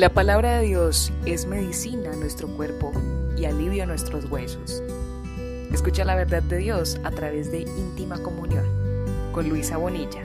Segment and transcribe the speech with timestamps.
[0.00, 2.90] La palabra de Dios es medicina a nuestro cuerpo
[3.36, 4.82] y alivio a nuestros huesos.
[5.74, 8.64] Escucha la verdad de Dios a través de íntima comunión
[9.32, 10.22] con Luisa Bonilla.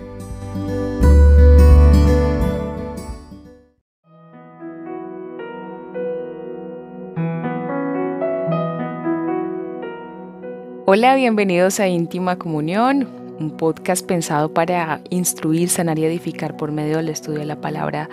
[10.86, 13.10] Hola, bienvenidos a Íntima Comunión,
[13.42, 18.10] un podcast pensado para instruir, sanar y edificar por medio del estudio de la palabra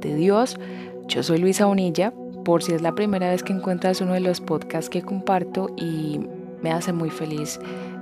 [0.00, 0.58] de Dios.
[1.06, 2.12] Yo soy Luisa Bonilla,
[2.44, 6.18] por si es la primera vez que encuentras uno de los podcasts que comparto y
[6.62, 7.60] me hace muy feliz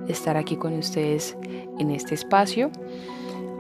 [0.09, 1.37] estar aquí con ustedes
[1.79, 2.71] en este espacio.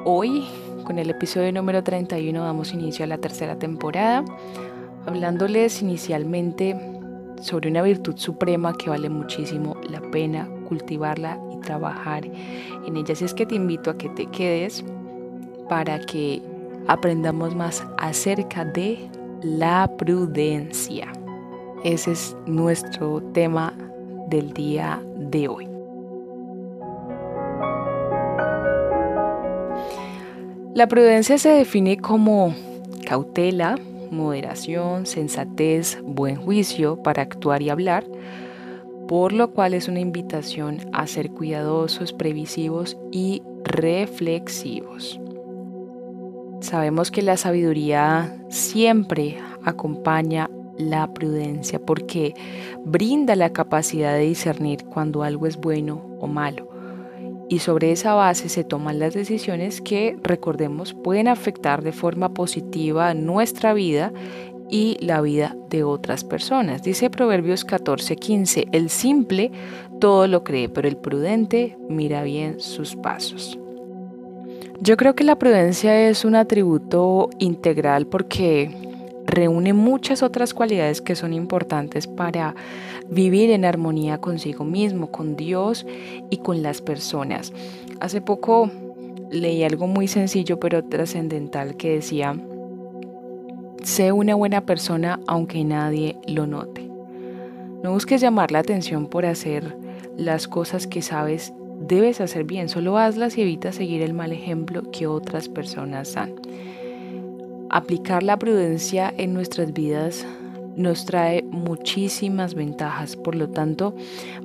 [0.04, 0.44] Hoy,
[0.84, 4.24] con el episodio número 31, damos inicio a la tercera temporada,
[5.06, 6.78] hablándoles inicialmente
[7.40, 12.24] sobre una virtud suprema que vale muchísimo la pena cultivarla y trabajar
[12.86, 13.12] en ella.
[13.12, 14.84] Así es que te invito a que te quedes
[15.68, 16.40] para que
[16.86, 19.10] aprendamos más acerca de
[19.42, 21.12] la prudencia.
[21.84, 23.74] Ese es nuestro tema
[24.28, 25.68] del día de hoy.
[30.74, 32.54] La prudencia se define como
[33.04, 33.76] cautela,
[34.10, 38.04] moderación, sensatez, buen juicio para actuar y hablar,
[39.08, 45.21] por lo cual es una invitación a ser cuidadosos, previsivos y reflexivos.
[46.62, 52.34] Sabemos que la sabiduría siempre acompaña la prudencia porque
[52.84, 56.68] brinda la capacidad de discernir cuando algo es bueno o malo.
[57.48, 63.12] Y sobre esa base se toman las decisiones que, recordemos, pueden afectar de forma positiva
[63.12, 64.12] nuestra vida
[64.70, 66.84] y la vida de otras personas.
[66.84, 69.50] Dice Proverbios 14:15, el simple
[70.00, 73.58] todo lo cree, pero el prudente mira bien sus pasos.
[74.84, 78.68] Yo creo que la prudencia es un atributo integral porque
[79.24, 82.56] reúne muchas otras cualidades que son importantes para
[83.08, 85.86] vivir en armonía consigo mismo, con Dios
[86.30, 87.52] y con las personas.
[88.00, 88.72] Hace poco
[89.30, 92.36] leí algo muy sencillo pero trascendental que decía,
[93.84, 96.90] sé una buena persona aunque nadie lo note.
[97.84, 99.76] No busques llamar la atención por hacer
[100.16, 101.52] las cosas que sabes
[101.86, 106.34] debes hacer bien, solo hazlas y evita seguir el mal ejemplo que otras personas dan.
[107.70, 110.26] Aplicar la prudencia en nuestras vidas
[110.76, 113.94] nos trae muchísimas ventajas, por lo tanto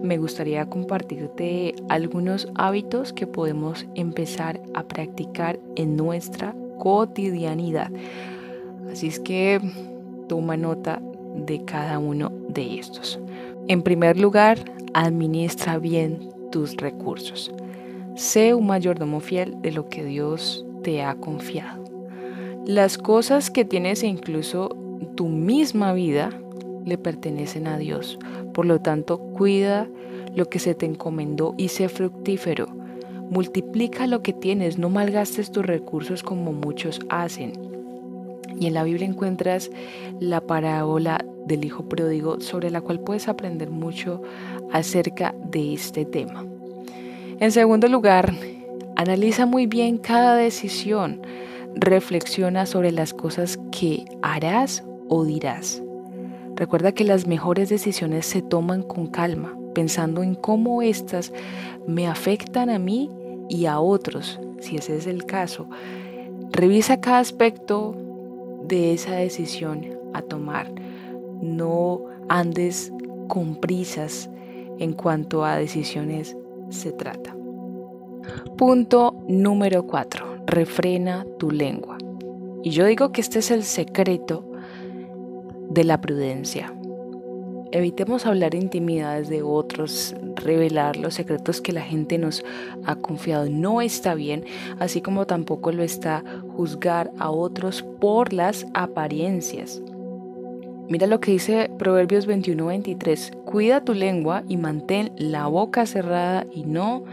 [0.02, 7.92] me gustaría compartirte algunos hábitos que podemos empezar a practicar en nuestra cotidianidad.
[8.92, 9.60] Así es que
[10.28, 11.02] toma nota
[11.36, 13.20] de cada uno de estos.
[13.68, 14.58] En primer lugar,
[14.94, 17.52] administra bien tus recursos.
[18.16, 21.84] Sé un mayordomo fiel de lo que Dios te ha confiado.
[22.66, 24.76] Las cosas que tienes e incluso
[25.14, 26.32] tu misma vida
[26.84, 28.18] le pertenecen a Dios.
[28.56, 29.88] Por lo tanto, cuida
[30.34, 32.66] lo que se te encomendó y sé fructífero.
[33.30, 37.54] Multiplica lo que tienes, no malgastes tus recursos como muchos hacen.
[38.60, 39.70] Y en la Biblia encuentras
[40.20, 44.22] la parábola del Hijo Pródigo sobre la cual puedes aprender mucho
[44.72, 46.46] acerca de este tema.
[47.40, 48.34] En segundo lugar,
[48.96, 51.22] analiza muy bien cada decisión.
[51.76, 55.84] Reflexiona sobre las cosas que harás o dirás.
[56.56, 61.32] Recuerda que las mejores decisiones se toman con calma, pensando en cómo éstas
[61.86, 63.12] me afectan a mí
[63.48, 65.70] y a otros, si ese es el caso.
[66.52, 67.96] Revisa cada aspecto
[68.64, 70.72] de esa decisión a tomar.
[71.42, 72.92] No andes
[73.28, 74.30] con prisas
[74.80, 76.38] en cuanto a decisiones
[76.70, 77.36] se trata.
[78.58, 80.44] Punto número 4.
[80.46, 81.98] Refrena tu lengua.
[82.64, 84.44] Y yo digo que este es el secreto
[85.70, 86.74] de la prudencia.
[87.72, 92.44] Evitemos hablar intimidades de otros, revelar los secretos que la gente nos
[92.86, 93.50] ha confiado.
[93.50, 94.46] No está bien,
[94.80, 96.24] así como tampoco lo está
[96.56, 99.82] juzgar a otros por las apariencias.
[100.90, 103.44] Mira lo que dice Proverbios 21-23.
[103.44, 107.04] Cuida tu lengua y mantén la boca cerrada y no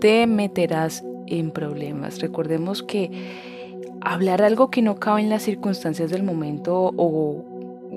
[0.00, 2.20] te meterás en problemas.
[2.20, 3.10] Recordemos que
[4.00, 7.44] hablar algo que no cabe en las circunstancias del momento o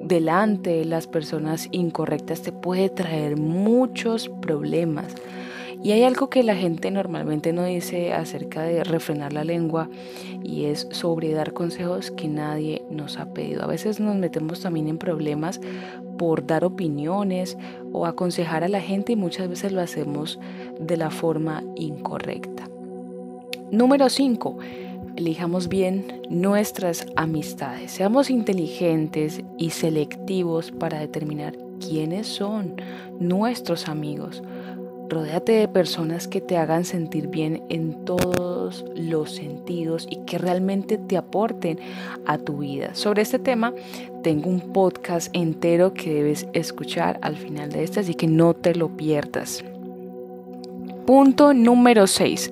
[0.03, 5.15] delante de las personas incorrectas te puede traer muchos problemas.
[5.83, 9.89] Y hay algo que la gente normalmente no dice acerca de refrenar la lengua
[10.41, 13.63] y es sobre dar consejos que nadie nos ha pedido.
[13.63, 15.59] A veces nos metemos también en problemas
[16.17, 17.57] por dar opiniones
[17.91, 20.39] o aconsejar a la gente y muchas veces lo hacemos
[20.79, 22.69] de la forma incorrecta.
[23.69, 24.57] Número 5.
[25.17, 27.91] elijamos bien nuestras amistades.
[27.91, 32.75] Seamos inteligentes y selectivos para determinar quiénes son
[33.19, 34.43] nuestros amigos.
[35.13, 40.97] Rodéate de personas que te hagan sentir bien en todos los sentidos y que realmente
[40.97, 41.77] te aporten
[42.25, 42.95] a tu vida.
[42.95, 43.75] Sobre este tema
[44.23, 48.73] tengo un podcast entero que debes escuchar al final de este, así que no te
[48.73, 49.63] lo pierdas.
[51.05, 52.51] Punto número 6.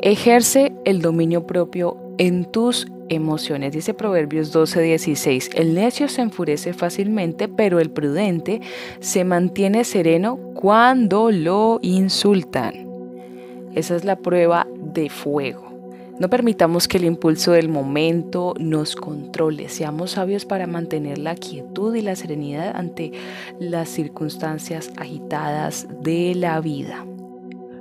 [0.00, 3.72] Ejerce el dominio propio en tus emociones.
[3.72, 8.60] Dice Proverbios 12:16, el necio se enfurece fácilmente, pero el prudente
[9.00, 12.86] se mantiene sereno cuando lo insultan.
[13.74, 15.72] Esa es la prueba de fuego.
[16.18, 19.68] No permitamos que el impulso del momento nos controle.
[19.68, 23.12] Seamos sabios para mantener la quietud y la serenidad ante
[23.58, 27.04] las circunstancias agitadas de la vida.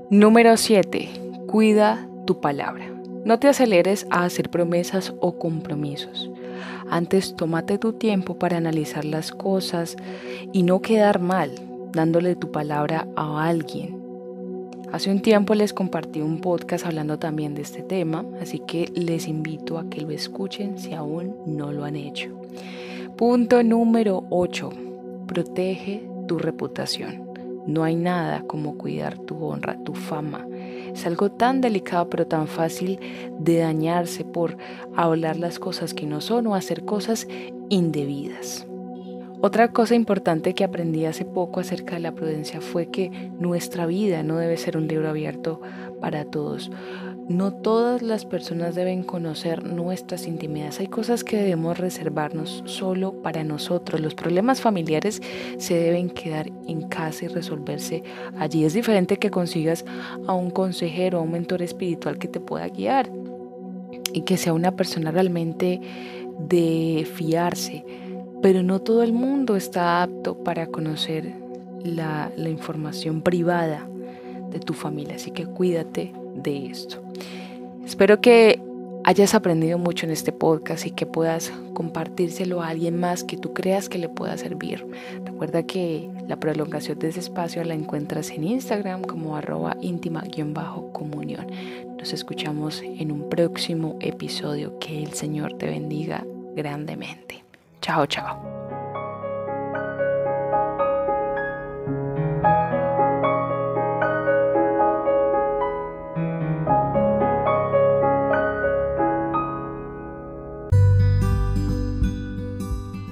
[0.09, 1.09] Número 7.
[1.45, 2.90] Cuida tu palabra.
[3.23, 6.31] No te aceleres a hacer promesas o compromisos.
[6.89, 9.95] Antes tómate tu tiempo para analizar las cosas
[10.51, 11.51] y no quedar mal
[11.91, 14.01] dándole tu palabra a alguien.
[14.91, 19.27] Hace un tiempo les compartí un podcast hablando también de este tema, así que les
[19.27, 22.29] invito a que lo escuchen si aún no lo han hecho.
[23.17, 24.69] Punto número 8.
[25.27, 27.29] Protege tu reputación.
[27.67, 30.45] No hay nada como cuidar tu honra, tu fama,
[30.93, 32.99] es algo tan delicado pero tan fácil
[33.39, 34.57] de dañarse por
[34.95, 37.27] hablar las cosas que no son o hacer cosas
[37.69, 38.65] indebidas.
[39.43, 44.21] Otra cosa importante que aprendí hace poco acerca de la prudencia fue que nuestra vida
[44.21, 45.59] no debe ser un libro abierto
[45.99, 46.69] para todos.
[47.29, 50.79] No todas las personas deben conocer nuestras intimidades.
[50.79, 54.01] Hay cosas que debemos reservarnos solo para nosotros.
[54.01, 55.21] Los problemas familiares
[55.57, 58.03] se deben quedar en casa y resolverse
[58.37, 58.65] allí.
[58.65, 59.85] Es diferente que consigas
[60.27, 63.09] a un consejero, a un mentor espiritual que te pueda guiar
[64.13, 65.79] y que sea una persona realmente
[66.39, 67.85] de fiarse.
[68.41, 71.33] Pero no todo el mundo está apto para conocer
[71.83, 73.87] la, la información privada
[74.49, 75.15] de tu familia.
[75.15, 77.01] Así que cuídate de esto.
[77.85, 78.61] Espero que
[79.03, 83.53] hayas aprendido mucho en este podcast y que puedas compartírselo a alguien más que tú
[83.53, 84.85] creas que le pueda servir.
[85.25, 91.47] Recuerda que la prolongación de ese espacio la encuentras en Instagram como arroba íntima-comunión.
[91.97, 94.77] Nos escuchamos en un próximo episodio.
[94.79, 96.25] Que el Señor te bendiga
[96.55, 97.43] grandemente.
[97.81, 98.50] Chao, chao.